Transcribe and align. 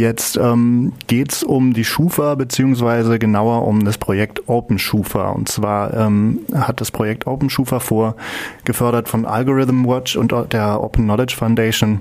Jetzt 0.00 0.36
ähm, 0.36 0.92
geht 1.06 1.32
es 1.32 1.42
um 1.42 1.72
die 1.72 1.84
Schufa, 1.84 2.34
beziehungsweise 2.34 3.18
genauer 3.18 3.66
um 3.66 3.84
das 3.84 3.98
Projekt 3.98 4.48
Open 4.48 4.78
Schufa. 4.78 5.30
Und 5.30 5.48
zwar 5.48 5.94
ähm, 5.94 6.40
hat 6.54 6.80
das 6.80 6.90
Projekt 6.90 7.26
Open 7.26 7.50
Schufa 7.50 7.80
vor, 7.80 8.16
gefördert 8.64 9.08
von 9.08 9.24
Algorithm 9.24 9.86
Watch 9.86 10.16
und 10.16 10.32
der 10.52 10.82
Open 10.82 11.04
Knowledge 11.04 11.36
Foundation, 11.36 12.00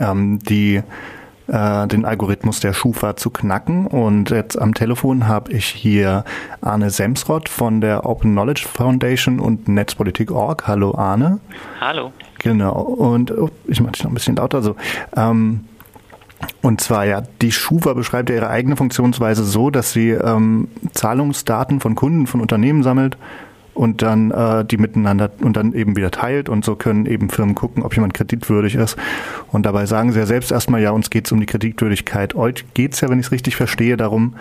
ähm, 0.00 0.38
die 0.40 0.82
äh, 1.46 1.86
den 1.88 2.04
Algorithmus 2.04 2.60
der 2.60 2.72
Schufa 2.72 3.16
zu 3.16 3.30
knacken. 3.30 3.86
Und 3.86 4.30
jetzt 4.30 4.58
am 4.58 4.74
Telefon 4.74 5.28
habe 5.28 5.52
ich 5.52 5.66
hier 5.66 6.24
Arne 6.60 6.90
Semsrott 6.90 7.48
von 7.48 7.80
der 7.80 8.06
Open 8.06 8.32
Knowledge 8.32 8.66
Foundation 8.66 9.40
und 9.40 9.68
Netzpolitik.org. 9.68 10.66
Hallo 10.66 10.94
Arne. 10.96 11.40
Hallo. 11.80 12.12
Genau. 12.38 12.80
Und 12.80 13.30
oh, 13.30 13.50
ich 13.66 13.80
mache 13.80 13.92
dich 13.92 14.04
noch 14.04 14.10
ein 14.10 14.14
bisschen 14.14 14.36
lauter 14.36 14.62
so. 14.62 14.76
Ähm, 15.16 15.66
und 16.62 16.80
zwar 16.80 17.04
ja, 17.04 17.22
die 17.42 17.52
Schufa 17.52 17.92
beschreibt 17.94 18.30
ja 18.30 18.36
ihre 18.36 18.50
eigene 18.50 18.76
Funktionsweise 18.76 19.44
so, 19.44 19.70
dass 19.70 19.92
sie 19.92 20.10
ähm, 20.10 20.68
Zahlungsdaten 20.92 21.80
von 21.80 21.94
Kunden, 21.94 22.26
von 22.26 22.40
Unternehmen 22.40 22.82
sammelt 22.82 23.16
und 23.74 24.02
dann 24.02 24.30
äh, 24.30 24.64
die 24.64 24.76
miteinander 24.76 25.30
und 25.40 25.56
dann 25.56 25.74
eben 25.74 25.96
wieder 25.96 26.10
teilt 26.10 26.48
und 26.48 26.64
so 26.64 26.76
können 26.76 27.06
eben 27.06 27.28
Firmen 27.28 27.54
gucken, 27.54 27.82
ob 27.82 27.94
jemand 27.94 28.14
kreditwürdig 28.14 28.76
ist. 28.76 28.96
Und 29.52 29.66
dabei 29.66 29.86
sagen 29.86 30.12
sie 30.12 30.20
ja 30.20 30.26
selbst 30.26 30.52
erstmal, 30.52 30.80
ja, 30.80 30.92
uns 30.92 31.10
geht 31.10 31.26
es 31.26 31.32
um 31.32 31.40
die 31.40 31.46
Kreditwürdigkeit. 31.46 32.34
Euch 32.34 32.64
geht 32.74 32.94
es 32.94 33.00
ja, 33.00 33.10
wenn 33.10 33.18
ich 33.18 33.26
es 33.26 33.32
richtig 33.32 33.56
verstehe, 33.56 33.96
darum 33.96 34.36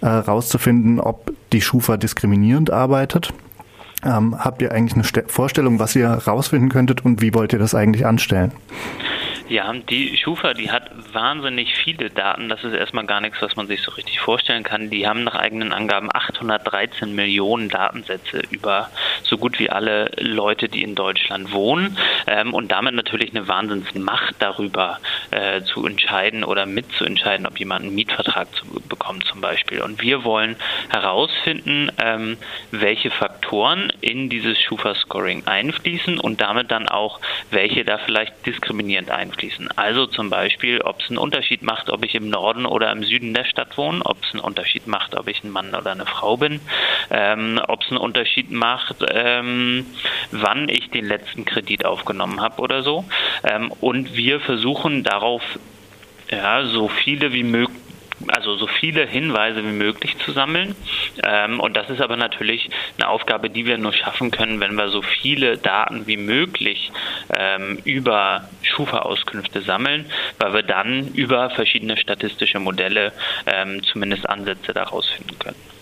äh, 0.00 0.06
rauszufinden, 0.06 1.00
ob 1.00 1.32
die 1.52 1.60
Schufa 1.60 1.96
diskriminierend 1.96 2.70
arbeitet. 2.70 3.32
Ähm, 4.04 4.36
habt 4.38 4.62
ihr 4.62 4.72
eigentlich 4.72 4.94
eine 4.94 5.04
Ste 5.04 5.24
Vorstellung, 5.26 5.78
was 5.78 5.96
ihr 5.96 6.08
rausfinden 6.08 6.68
könntet 6.68 7.04
und 7.04 7.20
wie 7.20 7.34
wollt 7.34 7.52
ihr 7.52 7.58
das 7.58 7.74
eigentlich 7.74 8.06
anstellen? 8.06 8.52
Ja, 9.48 9.72
die 9.72 10.14
Schufa, 10.18 10.52
die 10.52 10.70
hat 10.70 10.90
wahnsinnig 11.14 11.74
viele 11.74 12.10
Daten. 12.10 12.50
Das 12.50 12.64
ist 12.64 12.74
erstmal 12.74 13.06
gar 13.06 13.22
nichts, 13.22 13.40
was 13.40 13.56
man 13.56 13.66
sich 13.66 13.80
so 13.80 13.90
richtig 13.92 14.20
vorstellen 14.20 14.62
kann. 14.62 14.90
Die 14.90 15.08
haben 15.08 15.24
nach 15.24 15.36
eigenen 15.36 15.72
Angaben 15.72 16.10
813 16.12 17.14
Millionen 17.14 17.70
Datensätze 17.70 18.42
über 18.50 18.90
so 19.22 19.38
gut 19.38 19.58
wie 19.58 19.70
alle 19.70 20.10
Leute, 20.18 20.68
die 20.68 20.82
in 20.82 20.94
Deutschland 20.94 21.50
wohnen 21.52 21.96
ähm, 22.26 22.52
und 22.52 22.70
damit 22.70 22.94
natürlich 22.94 23.30
eine 23.30 23.48
Wahnsinnsmacht 23.48 24.34
darüber 24.38 24.98
äh, 25.38 25.62
zu 25.62 25.86
entscheiden 25.86 26.42
oder 26.42 26.66
mitzuentscheiden, 26.66 27.46
ob 27.46 27.58
jemand 27.58 27.84
einen 27.84 27.94
Mietvertrag 27.94 28.52
zu, 28.54 28.64
bekommt 28.88 29.24
zum 29.24 29.40
Beispiel. 29.40 29.80
Und 29.80 30.02
wir 30.02 30.24
wollen 30.24 30.56
herausfinden, 30.88 31.92
ähm, 32.02 32.36
welche 32.72 33.10
Faktoren 33.10 33.92
in 34.00 34.28
dieses 34.28 34.60
Schufa-Scoring 34.60 35.46
einfließen 35.46 36.18
und 36.18 36.40
damit 36.40 36.70
dann 36.70 36.88
auch, 36.88 37.20
welche 37.50 37.84
da 37.84 37.98
vielleicht 37.98 38.46
diskriminierend 38.46 39.10
einfließen. 39.10 39.68
Also 39.76 40.06
zum 40.06 40.28
Beispiel, 40.28 40.80
ob 40.80 41.00
es 41.00 41.08
einen 41.08 41.18
Unterschied 41.18 41.62
macht, 41.62 41.90
ob 41.90 42.04
ich 42.04 42.14
im 42.14 42.30
Norden 42.30 42.66
oder 42.66 42.90
im 42.90 43.04
Süden 43.04 43.32
der 43.32 43.44
Stadt 43.44 43.78
wohne, 43.78 44.04
ob 44.04 44.22
es 44.24 44.32
einen 44.32 44.40
Unterschied 44.40 44.86
macht, 44.86 45.14
ob 45.14 45.28
ich 45.28 45.44
ein 45.44 45.50
Mann 45.50 45.74
oder 45.74 45.92
eine 45.92 46.06
Frau 46.06 46.36
bin, 46.36 46.60
ähm, 47.10 47.60
ob 47.68 47.82
es 47.82 47.90
einen 47.90 47.98
Unterschied 47.98 48.50
macht, 48.50 49.04
ähm, 49.08 49.86
wann 50.30 50.68
ich 50.68 50.90
den 50.90 51.06
letzten 51.06 51.44
Kredit 51.44 51.84
aufgenommen 51.84 52.40
habe 52.40 52.60
oder 52.62 52.82
so. 52.82 53.04
Ähm, 53.44 53.72
und 53.80 54.16
wir 54.16 54.40
versuchen 54.40 55.04
darauf 55.04 55.42
ja, 56.30 56.64
so 56.66 56.88
viele 56.88 57.32
wie 57.32 57.44
möglich 57.44 57.78
also 58.26 58.56
so 58.56 58.66
viele 58.66 59.06
Hinweise 59.06 59.62
wie 59.62 59.72
möglich 59.72 60.16
zu 60.18 60.32
sammeln. 60.32 60.74
Ähm, 61.22 61.60
und 61.60 61.76
das 61.76 61.88
ist 61.90 62.00
aber 62.00 62.16
natürlich 62.16 62.68
eine 62.96 63.08
Aufgabe, 63.08 63.50
die 63.50 63.64
wir 63.66 63.78
nur 63.78 63.92
schaffen 63.92 64.30
können, 64.30 64.60
wenn 64.60 64.74
wir 64.74 64.88
so 64.88 65.02
viele 65.02 65.56
Daten 65.56 66.06
wie 66.06 66.16
möglich 66.16 66.90
ähm, 67.36 67.78
über 67.84 68.48
Schufa-Auskünfte 68.62 69.62
sammeln, 69.62 70.06
weil 70.38 70.52
wir 70.52 70.62
dann 70.62 71.08
über 71.14 71.50
verschiedene 71.50 71.96
statistische 71.96 72.58
Modelle 72.58 73.12
ähm, 73.46 73.82
zumindest 73.84 74.28
Ansätze 74.28 74.72
daraus 74.72 75.08
finden 75.08 75.38
können. 75.38 75.77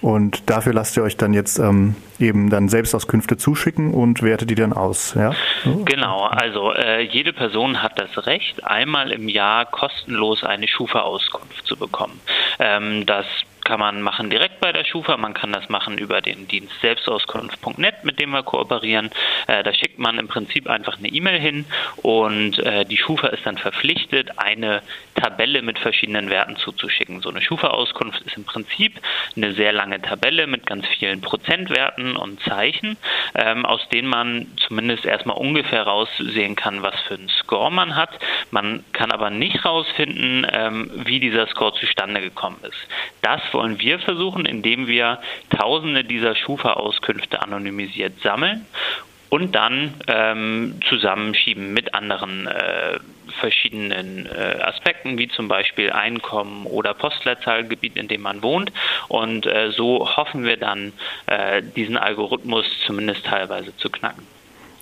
Und 0.00 0.48
dafür 0.48 0.72
lasst 0.72 0.96
ihr 0.96 1.02
euch 1.02 1.16
dann 1.16 1.34
jetzt 1.34 1.58
ähm, 1.58 1.94
eben 2.18 2.48
dann 2.48 2.68
Selbstauskünfte 2.68 3.36
zuschicken 3.36 3.92
und 3.92 4.22
wertet 4.22 4.48
die 4.50 4.54
dann 4.54 4.72
aus, 4.72 5.14
ja? 5.14 5.34
Genau, 5.84 6.24
also 6.24 6.72
äh, 6.72 7.02
jede 7.02 7.32
Person 7.32 7.82
hat 7.82 7.98
das 7.98 8.26
Recht, 8.26 8.64
einmal 8.64 9.12
im 9.12 9.28
Jahr 9.28 9.66
kostenlos 9.66 10.42
eine 10.42 10.68
Schufa-Auskunft 10.68 11.66
zu 11.66 11.76
bekommen. 11.76 12.18
Ähm, 12.58 13.04
das 13.04 13.26
kann 13.70 13.78
man 13.78 14.02
machen 14.02 14.30
direkt 14.30 14.58
bei 14.58 14.72
der 14.72 14.84
Schufa, 14.84 15.16
man 15.16 15.32
kann 15.32 15.52
das 15.52 15.68
machen 15.68 15.96
über 15.96 16.20
den 16.20 16.48
Dienst 16.48 16.74
selbstauskunft.net, 16.80 18.02
mit 18.02 18.18
dem 18.18 18.30
wir 18.30 18.42
kooperieren. 18.42 19.10
Äh, 19.46 19.62
da 19.62 19.72
schickt 19.72 19.96
man 19.96 20.18
im 20.18 20.26
Prinzip 20.26 20.68
einfach 20.68 20.98
eine 20.98 21.06
E-Mail 21.06 21.38
hin 21.38 21.64
und 22.02 22.58
äh, 22.58 22.84
die 22.84 22.96
Schufa 22.96 23.28
ist 23.28 23.46
dann 23.46 23.58
verpflichtet, 23.58 24.40
eine 24.40 24.82
Tabelle 25.14 25.62
mit 25.62 25.78
verschiedenen 25.78 26.30
Werten 26.30 26.56
zuzuschicken. 26.56 27.20
So 27.20 27.30
eine 27.30 27.40
Schufa-Auskunft 27.42 28.20
ist 28.22 28.36
im 28.36 28.42
Prinzip 28.42 29.00
eine 29.36 29.52
sehr 29.52 29.72
lange 29.72 30.02
Tabelle 30.02 30.48
mit 30.48 30.66
ganz 30.66 30.84
vielen 30.98 31.20
Prozentwerten 31.20 32.16
und 32.16 32.42
Zeichen, 32.42 32.96
ähm, 33.36 33.64
aus 33.64 33.88
denen 33.90 34.08
man 34.08 34.46
zumindest 34.66 35.04
erstmal 35.04 35.36
ungefähr 35.36 35.84
raussehen 35.84 36.56
kann, 36.56 36.82
was 36.82 36.98
für 37.06 37.14
einen 37.14 37.28
Score 37.28 37.70
man 37.70 37.94
hat. 37.94 38.10
Man 38.50 38.82
kann 38.92 39.12
aber 39.12 39.30
nicht 39.30 39.64
rausfinden, 39.64 40.44
ähm, 40.52 40.90
wie 41.04 41.20
dieser 41.20 41.46
Score 41.46 41.72
zustande 41.74 42.20
gekommen 42.20 42.58
ist. 42.62 42.88
Das 43.22 43.40
wollen 43.60 43.78
wir 43.78 43.98
versuchen, 43.98 44.46
indem 44.46 44.86
wir 44.86 45.18
Tausende 45.50 46.02
dieser 46.02 46.34
Schufa-Auskünfte 46.34 47.42
anonymisiert 47.42 48.14
sammeln 48.22 48.64
und 49.28 49.54
dann 49.54 49.94
ähm, 50.06 50.76
zusammenschieben 50.88 51.74
mit 51.74 51.92
anderen 51.94 52.46
äh, 52.46 52.98
verschiedenen 53.38 54.26
äh, 54.26 54.62
Aspekten, 54.62 55.18
wie 55.18 55.28
zum 55.28 55.48
Beispiel 55.48 55.92
Einkommen 55.92 56.64
oder 56.64 56.94
Postleitzahlgebiet, 56.94 57.96
in 57.96 58.08
dem 58.08 58.22
man 58.22 58.42
wohnt. 58.42 58.72
Und 59.08 59.44
äh, 59.44 59.72
so 59.76 60.08
hoffen 60.16 60.44
wir 60.44 60.56
dann, 60.56 60.94
äh, 61.26 61.62
diesen 61.76 61.98
Algorithmus 61.98 62.64
zumindest 62.86 63.26
teilweise 63.26 63.76
zu 63.76 63.90
knacken. 63.90 64.22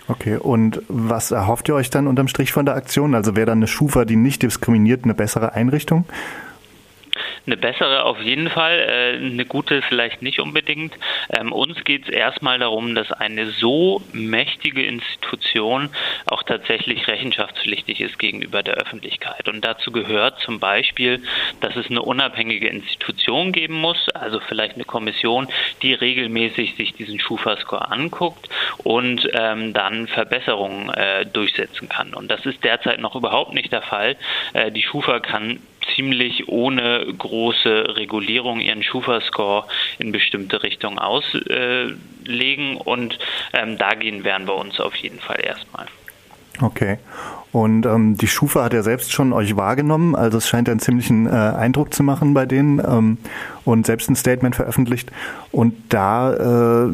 Okay, 0.06 0.36
und 0.36 0.80
was 0.88 1.32
erhofft 1.32 1.68
ihr 1.68 1.74
euch 1.74 1.90
dann 1.90 2.06
unterm 2.06 2.28
Strich 2.28 2.52
von 2.52 2.64
der 2.64 2.76
Aktion? 2.76 3.16
Also 3.16 3.34
wäre 3.34 3.46
dann 3.46 3.58
eine 3.58 3.66
Schufa, 3.66 4.04
die 4.04 4.16
nicht 4.16 4.42
diskriminiert, 4.42 5.02
eine 5.02 5.14
bessere 5.14 5.52
Einrichtung? 5.52 6.06
Eine 7.48 7.56
bessere 7.56 8.04
auf 8.04 8.20
jeden 8.20 8.50
Fall, 8.50 8.78
äh, 8.78 9.16
eine 9.16 9.46
gute 9.46 9.80
vielleicht 9.80 10.20
nicht 10.20 10.38
unbedingt. 10.38 10.92
Ähm, 11.34 11.50
uns 11.50 11.82
geht 11.84 12.02
es 12.06 12.10
erstmal 12.10 12.58
darum, 12.58 12.94
dass 12.94 13.10
eine 13.10 13.46
so 13.52 14.02
mächtige 14.12 14.84
Institution 14.84 15.88
auch 16.26 16.42
tatsächlich 16.42 17.08
rechenschaftspflichtig 17.08 18.02
ist 18.02 18.18
gegenüber 18.18 18.62
der 18.62 18.74
Öffentlichkeit. 18.74 19.48
Und 19.48 19.64
dazu 19.64 19.92
gehört 19.92 20.40
zum 20.40 20.60
Beispiel, 20.60 21.22
dass 21.62 21.74
es 21.74 21.88
eine 21.88 22.02
unabhängige 22.02 22.68
Institution 22.68 23.52
geben 23.52 23.80
muss, 23.80 24.10
also 24.10 24.40
vielleicht 24.40 24.74
eine 24.74 24.84
Kommission, 24.84 25.48
die 25.80 25.94
regelmäßig 25.94 26.74
sich 26.76 26.92
diesen 26.92 27.18
Schufa-Score 27.18 27.90
anguckt 27.90 28.50
und 28.84 29.26
ähm, 29.32 29.72
dann 29.72 30.06
Verbesserungen 30.06 30.90
äh, 30.90 31.24
durchsetzen 31.24 31.88
kann. 31.88 32.12
Und 32.12 32.30
das 32.30 32.44
ist 32.44 32.62
derzeit 32.62 33.00
noch 33.00 33.16
überhaupt 33.16 33.54
nicht 33.54 33.72
der 33.72 33.80
Fall. 33.80 34.16
Äh, 34.52 34.70
die 34.70 34.82
Schufa 34.82 35.20
kann 35.20 35.60
ziemlich 35.94 36.48
ohne 36.48 37.06
große 37.16 37.96
Regulierung 37.96 38.60
ihren 38.60 38.82
Schufa-Score 38.82 39.64
in 39.98 40.12
bestimmte 40.12 40.62
Richtungen 40.62 40.98
auslegen 40.98 42.76
und 42.76 43.18
ähm, 43.52 43.78
dagegen 43.78 44.24
werden 44.24 44.46
wir 44.46 44.56
uns 44.56 44.80
auf 44.80 44.94
jeden 44.96 45.20
Fall 45.20 45.40
erstmal. 45.42 45.86
Okay. 46.60 46.98
Und 47.50 47.86
ähm, 47.86 48.16
die 48.16 48.28
Schufa 48.28 48.64
hat 48.64 48.74
ja 48.74 48.82
selbst 48.82 49.12
schon 49.12 49.32
euch 49.32 49.56
wahrgenommen, 49.56 50.14
also 50.14 50.36
es 50.36 50.46
scheint 50.46 50.68
einen 50.68 50.80
ziemlichen 50.80 51.26
äh, 51.26 51.30
Eindruck 51.30 51.94
zu 51.94 52.02
machen 52.02 52.34
bei 52.34 52.44
denen 52.44 52.78
ähm, 52.78 53.16
und 53.64 53.86
selbst 53.86 54.10
ein 54.10 54.16
Statement 54.16 54.54
veröffentlicht. 54.54 55.10
Und 55.50 55.74
da 55.88 56.84
äh, 56.84 56.90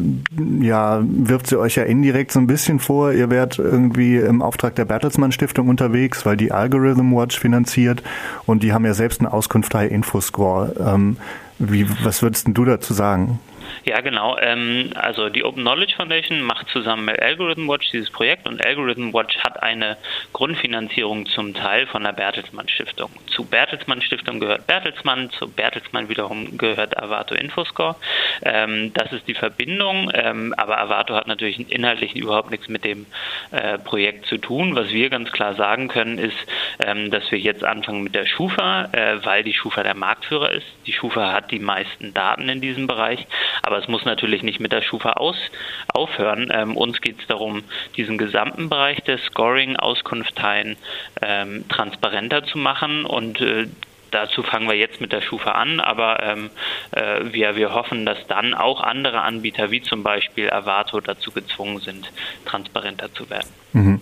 ja, 0.61 1.03
wirft 1.05 1.49
sie 1.49 1.59
euch 1.59 1.75
ja 1.75 1.83
indirekt 1.83 2.31
so 2.31 2.39
ein 2.39 2.47
bisschen 2.47 2.79
vor, 2.79 3.13
ihr 3.13 3.31
wärt 3.31 3.59
irgendwie 3.59 4.17
im 4.17 4.43
Auftrag 4.43 4.77
der 4.77 4.85
Bertelsmann 4.85 5.33
Stiftung 5.33 5.69
unterwegs, 5.69 6.25
weil 6.25 6.37
die 6.37 6.53
Algorithm 6.53 7.13
Watch 7.17 7.39
finanziert 7.39 8.05
und 8.47 8.63
die 8.63 8.73
haben 8.73 8.85
ja 8.85 8.95
selbst 8.95 9.21
eine 9.21 9.33
Auskunft 9.33 9.75
Infoscore. 9.75 10.75
Ähm, 10.79 11.17
wie, 11.59 11.87
was 12.05 12.23
würdest 12.23 12.47
du 12.49 12.65
dazu 12.65 12.95
sagen? 12.95 13.41
Ja, 13.85 14.01
genau. 14.01 14.39
Ähm, 14.39 14.91
also 14.95 15.29
die 15.29 15.45
Open 15.45 15.63
Knowledge 15.63 15.95
Foundation 15.97 16.43
macht 16.43 16.69
zusammen 16.69 17.07
mit 17.07 17.21
Algorithm 17.21 17.69
Watch 17.69 17.91
dieses 17.91 18.11
Projekt 18.11 18.47
und 18.47 18.65
Algorithm 18.65 19.13
Watch 19.13 19.37
hat 19.39 19.63
eine 19.63 19.97
Grundfinanzierung 20.33 21.27
zum 21.27 21.55
Teil 21.55 21.87
von 21.87 22.05
der 22.05 22.13
Bertelsmann 22.13 22.69
Stiftung. 22.69 23.11
Zu 23.27 23.45
Bertelsmann 23.45 24.01
Stiftung 24.03 24.41
gehört 24.41 24.67
Bertelsmann, 24.67 25.31
zu 25.31 25.49
Bertelsmann 25.49 26.09
wiederum 26.09 26.57
gehört 26.57 26.97
Avato 27.01 27.35
Infoscore. 27.35 27.97
Ähm, 28.43 28.93
das 28.95 29.13
ist 29.13 29.27
die 29.29 29.35
Verbindung, 29.35 30.11
ähm, 30.15 30.55
aber 30.57 30.79
Avato 30.79 31.15
hat 31.15 31.27
natürlich 31.27 31.71
inhaltlich 31.71 32.15
überhaupt 32.15 32.51
nichts 32.51 32.69
mit 32.69 32.85
dem 32.85 33.07
äh, 33.51 33.79
Projekt 33.79 34.27
zu 34.27 34.39
tun. 34.39 34.77
Was 34.77 34.91
wir 34.91 35.11
ganz 35.11 35.33
klar 35.33 35.55
sagen 35.55 35.89
können, 35.89 36.19
ist, 36.19 36.37
ähm, 36.85 37.11
dass 37.11 37.31
wir 37.31 37.39
jetzt 37.39 37.65
anfangen 37.65 38.03
mit 38.03 38.15
der 38.15 38.27
Schufa, 38.27 38.89
äh, 38.93 39.25
weil 39.25 39.43
die 39.43 39.55
Schufa 39.55 39.83
der 39.83 39.95
Marktführer 39.95 40.51
ist. 40.53 40.67
Die 40.87 40.93
Schufa 40.93 41.33
hat 41.33 41.51
die 41.51 41.59
meisten 41.59 42.15
Daten 42.15 42.49
in 42.49 42.61
diesem 42.61 42.87
Bereich 42.87 43.27
Aber 43.65 43.79
es 43.79 43.89
muss 43.89 44.05
natürlich 44.05 44.43
nicht 44.43 44.61
mit 44.61 44.73
der 44.73 44.83
Schufa 44.83 45.15
aus, 45.15 45.37
aufhören. 45.89 46.51
Ähm, 46.53 46.77
uns 46.77 47.01
geht 47.01 47.19
es 47.19 47.27
darum, 47.27 47.63
diesen 47.97 48.19
gesamten 48.19 48.69
Bereich 48.69 49.01
des 49.01 49.23
Scoring, 49.23 49.77
Auskunftteilen 49.77 50.77
ähm, 51.23 51.65
transparenter 51.71 52.45
zu 52.45 52.59
machen 52.59 53.07
und 53.07 53.41
äh, 53.41 53.67
dazu 54.11 54.43
fangen 54.43 54.69
wir 54.69 54.77
jetzt 54.77 55.01
mit 55.01 55.13
der 55.13 55.23
Schufa 55.23 55.53
an, 55.53 55.81
aber 55.81 56.23
ähm, 56.23 56.51
äh, 56.93 57.33
wir, 57.33 57.57
wir 57.57 57.75
hoffen, 57.75 58.05
dass 58.07 58.19
dann 58.29 58.53
auch 58.53 58.83
andere 58.83 59.23
Anbieter 59.23 59.71
wie 59.71 59.83
zum 59.83 60.03
Beispiel 60.03 60.51
Avato 60.51 61.01
dazu 61.01 61.33
gezwungen 61.33 61.79
sind, 61.79 62.13
transparenter 62.45 63.13
zu 63.15 63.29
werden. 63.31 63.49
Mhm. 63.73 64.01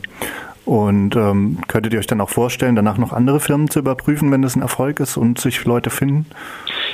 Und 0.65 1.17
ähm, 1.17 1.61
könntet 1.67 1.93
ihr 1.93 1.99
euch 1.99 2.07
dann 2.07 2.21
auch 2.21 2.31
vorstellen, 2.31 2.77
danach 2.77 2.99
noch 2.99 3.13
andere 3.13 3.41
Firmen 3.41 3.69
zu 3.69 3.81
überprüfen, 3.81 4.31
wenn 4.31 4.43
das 4.43 4.55
ein 4.55 4.63
Erfolg 4.63 5.01
ist 5.01 5.17
und 5.17 5.41
sich 5.41 5.65
Leute 5.65 5.91
finden? 5.91 6.27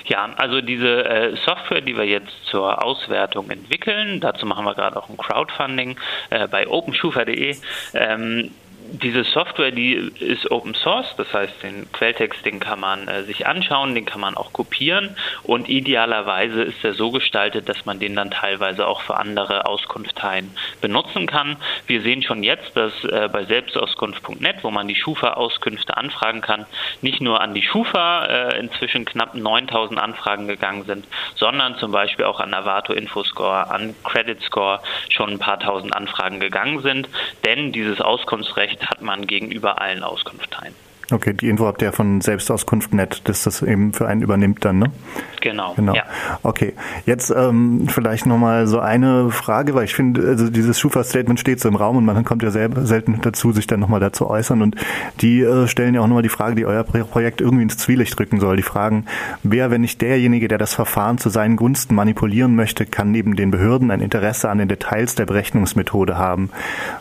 Ja, 0.08 0.31
also 0.37 0.62
diese 0.62 1.05
äh, 1.05 1.37
Software, 1.44 1.82
die 1.82 1.94
wir 1.94 2.05
jetzt 2.05 2.32
zur 2.46 2.82
Auswertung 2.82 3.50
entwickeln, 3.50 4.20
dazu 4.20 4.46
machen 4.46 4.64
wir 4.64 4.75
gerade 4.75 4.96
auch 4.96 5.10
ein 5.10 5.19
Crowdfunding 5.19 5.99
äh, 6.31 6.49
bei 6.49 6.66
openschufa.de. 6.66 7.56
Ähm, 7.93 8.50
diese 8.90 9.25
Software, 9.25 9.70
die 9.70 9.94
ist 9.94 10.50
Open 10.50 10.75
Source, 10.75 11.14
das 11.17 11.32
heißt, 11.32 11.62
den 11.62 11.90
Quelltext, 11.93 12.44
den 12.44 12.61
kann 12.61 12.81
man 12.81 13.06
äh, 13.08 13.23
sich 13.25 13.46
anschauen, 13.46 13.94
den 13.94 14.06
kann 14.06 14.20
man 14.20 14.37
auch 14.37 14.52
kopieren 14.52 15.17
und 15.43 15.69
idealerweise 15.69 16.62
ist 16.62 16.82
er 16.82 16.94
so 16.94 17.11
gestaltet, 17.11 17.69
dass 17.69 17.85
man 17.85 17.99
den 17.99 18.17
dann 18.17 18.31
teilweise 18.31 18.87
auch 18.87 19.02
für 19.02 19.17
andere 19.17 19.67
Auskunftteilen 19.67 20.50
benutzen 20.81 21.26
kann. 21.26 21.56
Wir 21.87 22.02
sehen 22.02 22.23
schon 22.23 22.43
jetzt, 22.43 22.76
dass 22.76 22.93
äh, 23.05 23.29
bei 23.31 23.44
selbstauskunft.net, 23.44 24.56
wo 24.62 24.70
man 24.70 24.88
die 24.88 24.94
Schufa-Auskünfte 24.94 25.96
anfragen 25.96 26.40
kann, 26.40 26.67
nicht 27.02 27.20
nur 27.20 27.40
an 27.40 27.55
die 27.55 27.62
Schufa 27.62 28.25
äh, 28.26 28.58
inzwischen 28.58 29.05
knapp 29.05 29.35
9000 29.35 30.00
Anfragen 30.00 30.49
gegangen 30.49 30.85
sind, 30.85 31.06
sondern 31.35 31.76
zum 31.76 31.93
Beispiel 31.93 32.25
auch 32.25 32.40
an 32.40 32.55
Avato 32.55 32.93
Infoscore, 32.93 33.70
an 33.70 33.94
Credit 34.05 34.40
Score 34.43 34.81
schon 35.11 35.31
ein 35.31 35.38
paar 35.38 35.61
tausend 35.61 35.94
Anfragen 35.94 36.40
gegangen 36.40 36.81
sind, 36.81 37.08
denn 37.44 37.73
dieses 37.73 38.00
Auskunftsrecht 38.00 38.77
Recht 38.78 38.90
hat 38.90 39.02
man 39.02 39.26
gegenüber 39.26 39.80
allen 39.80 40.02
Auskunftsteilen. 40.02 40.75
Okay, 41.10 41.32
die 41.32 41.49
Info 41.49 41.66
habt 41.66 41.81
ihr 41.81 41.93
von 41.93 42.20
Selbstauskunft.net, 42.20 43.22
dass 43.25 43.44
das 43.44 43.62
eben 43.62 43.94
für 43.94 44.06
einen 44.06 44.20
übernimmt 44.20 44.62
dann, 44.64 44.78
ne? 44.78 44.93
Genau. 45.40 45.72
Genau. 45.75 45.94
Ja. 45.94 46.02
Okay. 46.43 46.75
Jetzt 47.06 47.31
ähm, 47.31 47.87
vielleicht 47.88 48.26
nochmal 48.26 48.66
so 48.66 48.81
eine 48.81 49.31
Frage, 49.31 49.75
weil 49.75 49.84
ich 49.84 49.94
finde, 49.94 50.26
also 50.26 50.50
dieses 50.50 50.78
Schufa-Statement 50.78 51.40
steht 51.40 51.60
so 51.60 51.69
im 51.69 51.76
Raum 51.76 51.96
und 51.96 52.05
man 52.05 52.25
kommt 52.25 52.43
ja 52.43 52.50
selber 52.50 52.84
selten 52.84 53.20
dazu, 53.22 53.52
sich 53.52 53.66
dann 53.66 53.81
nochmal 53.81 54.00
dazu 54.00 54.28
äußern. 54.28 54.60
Und 54.60 54.76
die 55.22 55.40
äh, 55.40 55.66
stellen 55.66 55.94
ja 55.94 56.02
auch 56.02 56.08
nochmal 56.08 56.22
die 56.22 56.28
Frage, 56.28 56.56
die 56.56 56.66
euer 56.66 56.84
Projekt 56.84 57.40
irgendwie 57.40 57.62
ins 57.62 57.78
Zwielicht 57.78 58.19
drücken 58.19 58.38
soll. 58.38 58.56
Die 58.56 58.62
fragen, 58.62 59.06
wer, 59.43 59.70
wenn 59.70 59.81
nicht 59.81 60.02
derjenige, 60.02 60.49
der 60.49 60.58
das 60.58 60.75
Verfahren 60.75 61.16
zu 61.16 61.31
seinen 61.31 61.56
Gunsten 61.56 61.94
manipulieren 61.94 62.54
möchte, 62.54 62.84
kann 62.84 63.12
neben 63.12 63.34
den 63.34 63.50
Behörden 63.50 63.90
ein 63.90 64.00
Interesse 64.00 64.50
an 64.50 64.58
den 64.58 64.69
Details 64.69 65.14
der 65.14 65.25
Berechnungsmethode 65.25 66.19
haben. 66.19 66.50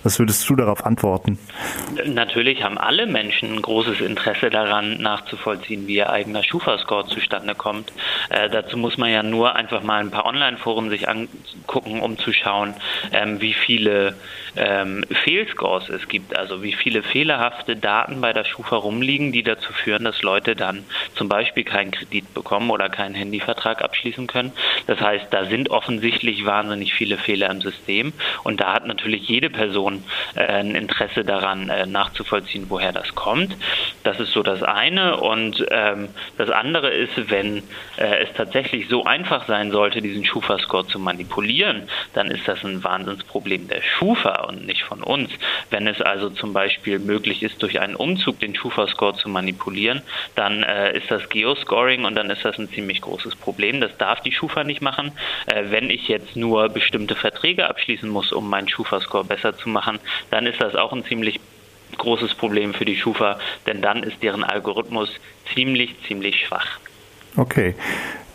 Was 0.03 0.19
würdest 0.19 0.47
du 0.49 0.55
darauf 0.55 0.85
antworten? 0.85 1.37
Natürlich 2.05 2.63
haben 2.63 2.77
alle 2.77 3.05
Menschen 3.05 3.53
ein 3.53 3.61
großes 3.61 3.96
Interesse 4.05 4.49
daran, 4.49 5.01
nachzuvollziehen, 5.01 5.87
wie 5.87 5.95
ihr 5.95 6.09
eigener 6.09 6.43
Schufa-Score 6.43 7.07
zustande 7.07 7.55
kommt. 7.55 7.91
Äh, 8.29 8.49
dazu 8.49 8.77
muss 8.77 8.97
man 8.97 9.11
ja 9.11 9.23
nur 9.23 9.55
einfach 9.55 9.83
mal 9.83 9.99
ein 9.99 10.11
paar 10.11 10.25
Online-Foren 10.25 10.89
sich 10.89 11.07
angucken, 11.07 12.01
um 12.01 12.17
zu 12.17 12.33
schauen, 12.33 12.73
ähm, 13.11 13.41
wie 13.41 13.53
viele 13.53 14.15
ähm, 14.55 15.05
Fehlscores 15.23 15.89
es 15.89 16.07
gibt, 16.07 16.37
also 16.37 16.63
wie 16.63 16.73
viele 16.73 17.03
fehlerhafte 17.03 17.75
Daten 17.75 18.21
bei 18.21 18.33
der 18.33 18.43
Schufa 18.43 18.75
rumliegen, 18.75 19.31
die 19.31 19.43
dazu 19.43 19.71
führen, 19.73 20.03
dass 20.03 20.21
Leute 20.21 20.55
dann 20.55 20.83
zum 21.15 21.29
Beispiel 21.29 21.63
keinen 21.63 21.91
Kredit 21.91 22.33
bekommen 22.33 22.69
oder 22.69 22.89
keinen 22.89 23.15
Handyvertrag 23.15 23.83
abschließen 23.83 24.27
können. 24.27 24.51
Das 24.87 24.99
heißt, 24.99 25.27
da 25.31 25.45
sind 25.45 25.69
offensichtlich 25.69 26.45
wahnsinnig 26.45 26.93
viele 26.93 27.17
Fehler 27.17 27.49
im 27.49 27.61
System 27.61 28.13
und 28.43 28.61
da 28.61 28.73
hat 28.73 28.87
natürlich 28.87 29.27
jede 29.27 29.49
Person 29.49 30.03
äh, 30.35 30.45
ein 30.45 30.75
Interesse 30.75 31.23
daran, 31.23 31.69
äh, 31.69 31.85
nachzuvollziehen, 31.85 32.65
woher 32.69 32.91
das 32.91 33.15
kommt. 33.15 33.55
Das 34.03 34.19
ist 34.19 34.31
so 34.31 34.43
das 34.43 34.63
eine 34.63 35.17
und 35.17 35.65
ähm, 35.71 36.09
das 36.37 36.49
andere 36.49 36.89
ist, 36.89 37.29
wenn 37.29 37.63
äh, 37.97 38.23
es 38.23 38.33
tatsächlich 38.33 38.87
so 38.87 39.05
einfach 39.05 39.47
sein 39.47 39.71
sollte, 39.71 40.01
diesen 40.01 40.25
Schufa-Score 40.25 40.87
zu 40.87 40.99
manipulieren, 40.99 41.83
dann 42.13 42.31
ist 42.31 42.47
das 42.47 42.63
ein 42.63 42.83
Wahnsinnsproblem 42.83 43.67
der 43.67 43.81
Schufa 43.81 44.45
und 44.45 44.65
nicht 44.65 44.83
von 44.83 45.03
uns. 45.03 45.31
Wenn 45.69 45.87
es 45.87 46.01
also 46.01 46.29
zum 46.29 46.53
Beispiel 46.53 46.99
möglich 46.99 47.43
ist, 47.43 47.61
durch 47.61 47.79
einen 47.79 47.95
Umzug 47.95 48.39
den 48.39 48.55
Schufa-Score 48.55 49.15
zu 49.15 49.29
manipulieren, 49.29 50.01
dann 50.35 50.63
äh, 50.63 50.97
ist 50.97 51.11
das 51.11 51.27
Geoscoring 51.29 52.05
und 52.05 52.15
dann 52.15 52.29
ist 52.29 52.45
das 52.45 52.57
ein 52.57 52.69
ziemlich 52.69 53.01
großes 53.01 53.35
Problem. 53.35 53.81
Das 53.81 53.97
darf 53.97 54.21
die 54.21 54.31
Schufa 54.31 54.63
nicht 54.63 54.81
machen. 54.81 55.11
Äh, 55.47 55.65
wenn 55.69 55.89
ich 55.89 56.07
jetzt 56.07 56.35
nur 56.35 56.69
bestimmte 56.69 57.15
Verträge 57.15 57.69
abschließen 57.69 58.09
muss, 58.09 58.31
um 58.31 58.49
meinen 58.49 58.69
Schufa-Score 58.69 59.25
besser 59.25 59.57
zu 59.57 59.69
machen, 59.69 59.99
dann 60.31 60.45
ist 60.45 60.61
das 60.61 60.75
auch 60.75 60.93
ein 60.93 61.03
ziemlich 61.05 61.39
großes 61.97 62.35
Problem 62.35 62.73
für 62.73 62.85
die 62.85 62.95
Schufa, 62.95 63.39
denn 63.65 63.81
dann 63.81 64.03
ist 64.03 64.21
deren 64.23 64.43
Algorithmus 64.43 65.09
ziemlich, 65.53 65.95
ziemlich 66.07 66.45
schwach. 66.45 66.79
Okay, 67.35 67.75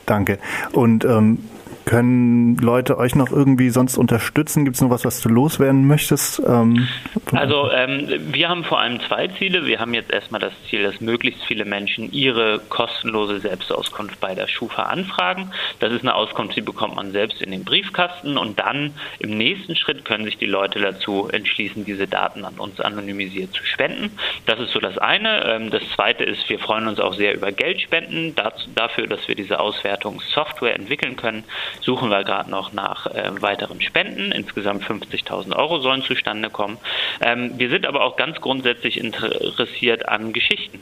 danke. 0.06 0.38
Und 0.72 1.04
ähm, 1.04 1.38
können 1.84 2.56
Leute 2.56 2.98
euch 2.98 3.14
noch 3.14 3.30
irgendwie 3.30 3.70
sonst 3.70 3.96
unterstützen? 3.96 4.64
Gibt 4.64 4.76
es 4.76 4.82
noch 4.82 4.90
was, 4.90 5.04
was 5.04 5.20
du 5.20 5.28
loswerden 5.28 5.86
möchtest? 5.86 6.42
Ähm, 6.46 6.88
also 7.32 7.70
ähm, 7.70 8.08
wir 8.32 8.48
haben 8.48 8.64
vor 8.64 8.80
allem 8.80 9.00
zwei 9.00 9.28
Ziele. 9.28 9.66
Wir 9.66 9.80
haben 9.80 9.94
jetzt 9.94 10.12
erstmal 10.12 10.40
das 10.40 10.52
Ziel, 10.68 10.82
dass 10.82 11.00
möglichst 11.00 11.42
viele 11.44 11.64
Menschen 11.64 12.12
ihre 12.12 12.60
kostenlose 12.68 13.40
Selbstauskunft 13.40 14.20
bei 14.20 14.34
der 14.34 14.48
Schufa 14.48 14.84
anfragen. 14.84 15.50
Das 15.80 15.92
ist 15.92 16.02
eine 16.02 16.14
Auskunft, 16.14 16.56
die 16.56 16.60
bekommt 16.60 16.96
man 16.96 17.12
selbst 17.12 17.42
in 17.42 17.50
den 17.50 17.64
Briefkasten 17.64 18.38
und 18.38 18.58
dann 18.58 18.94
im 19.18 19.36
nächsten 19.36 19.76
Schritt 19.76 20.04
können 20.04 20.24
sich 20.24 20.38
die 20.38 20.46
Leute 20.46 20.80
dazu 20.80 21.28
entschließen, 21.30 21.84
diese 21.84 22.06
Daten 22.06 22.44
an 22.44 22.54
uns 22.54 22.80
anonymisiert 22.80 23.52
zu 23.54 23.64
spenden. 23.64 24.10
Das 24.46 24.58
ist 24.60 24.72
so 24.72 24.80
das 24.80 24.98
eine. 24.98 25.44
Ähm, 25.44 25.70
das 25.70 25.82
zweite 25.94 26.24
ist, 26.24 26.48
wir 26.48 26.58
freuen 26.58 26.86
uns 26.86 27.00
auch 27.00 27.14
sehr 27.14 27.34
über 27.34 27.52
Geldspenden 27.52 28.34
dazu, 28.34 28.68
dafür, 28.74 29.06
dass 29.06 29.26
wir 29.28 29.34
diese 29.34 29.60
Auswertungssoftware 29.60 30.74
entwickeln 30.74 31.16
können 31.16 31.44
suchen 31.80 32.10
wir 32.10 32.24
gerade 32.24 32.50
noch 32.50 32.72
nach 32.72 33.06
äh, 33.06 33.30
weiteren 33.40 33.80
Spenden. 33.80 34.32
Insgesamt 34.32 34.84
50.000 34.84 35.56
Euro 35.56 35.80
sollen 35.80 36.02
zustande 36.02 36.50
kommen. 36.50 36.78
Ähm, 37.20 37.52
wir 37.56 37.70
sind 37.70 37.86
aber 37.86 38.04
auch 38.04 38.16
ganz 38.16 38.40
grundsätzlich 38.40 38.98
interessiert 38.98 40.08
an 40.08 40.32
Geschichten 40.32 40.80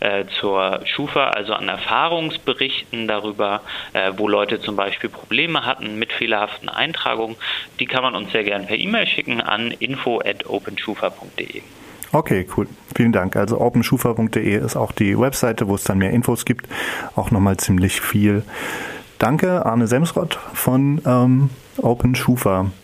äh, 0.00 0.24
zur 0.40 0.80
Schufa, 0.84 1.30
also 1.30 1.54
an 1.54 1.68
Erfahrungsberichten 1.68 3.08
darüber, 3.08 3.62
äh, 3.92 4.12
wo 4.16 4.28
Leute 4.28 4.60
zum 4.60 4.76
Beispiel 4.76 5.10
Probleme 5.10 5.64
hatten 5.64 5.98
mit 5.98 6.12
fehlerhaften 6.12 6.68
Eintragungen. 6.68 7.36
Die 7.80 7.86
kann 7.86 8.02
man 8.02 8.14
uns 8.14 8.32
sehr 8.32 8.44
gerne 8.44 8.66
per 8.66 8.76
E-Mail 8.76 9.06
schicken 9.06 9.40
an 9.40 9.70
info@openschufa.de. 9.70 11.62
Okay, 12.12 12.46
cool. 12.56 12.68
Vielen 12.94 13.12
Dank. 13.12 13.36
Also 13.36 13.58
openschufa.de 13.58 14.58
ist 14.58 14.76
auch 14.76 14.92
die 14.92 15.18
Webseite, 15.18 15.66
wo 15.66 15.76
es 15.76 15.84
dann 15.84 15.96
mehr 15.96 16.10
Infos 16.10 16.44
gibt. 16.44 16.66
Auch 17.16 17.30
nochmal 17.30 17.56
ziemlich 17.56 18.02
viel 18.02 18.42
Danke, 19.22 19.64
Arne 19.64 19.86
Semsrott 19.86 20.40
von 20.52 21.00
ähm, 21.06 21.50
Open 21.80 22.16
Schufa. 22.16 22.72